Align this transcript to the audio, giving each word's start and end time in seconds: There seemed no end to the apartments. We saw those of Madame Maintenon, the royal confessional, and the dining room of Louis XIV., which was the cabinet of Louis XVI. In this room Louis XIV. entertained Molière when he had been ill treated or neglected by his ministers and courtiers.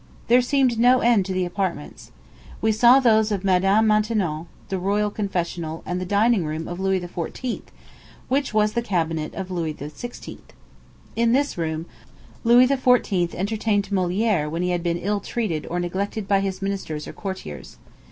There 0.29 0.41
seemed 0.41 0.79
no 0.79 1.01
end 1.01 1.27
to 1.27 1.31
the 1.31 1.45
apartments. 1.45 2.11
We 2.59 2.71
saw 2.71 2.99
those 2.99 3.31
of 3.31 3.43
Madame 3.43 3.85
Maintenon, 3.85 4.47
the 4.69 4.79
royal 4.79 5.11
confessional, 5.11 5.83
and 5.85 6.01
the 6.01 6.07
dining 6.07 6.43
room 6.43 6.67
of 6.67 6.79
Louis 6.79 6.99
XIV., 6.99 7.61
which 8.27 8.51
was 8.51 8.73
the 8.73 8.81
cabinet 8.81 9.35
of 9.35 9.51
Louis 9.51 9.75
XVI. 9.75 10.39
In 11.15 11.33
this 11.33 11.55
room 11.55 11.85
Louis 12.43 12.65
XIV. 12.67 13.35
entertained 13.35 13.87
Molière 13.91 14.49
when 14.49 14.63
he 14.63 14.71
had 14.71 14.81
been 14.81 14.97
ill 14.97 15.19
treated 15.19 15.67
or 15.67 15.79
neglected 15.79 16.27
by 16.27 16.39
his 16.39 16.63
ministers 16.63 17.05
and 17.05 17.15
courtiers. 17.15 17.77